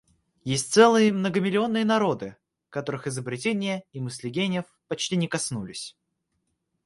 [0.45, 2.35] Есть целые многомиллионные народы,
[2.71, 5.95] которых изобретения и мысли гениев почти не коснулись.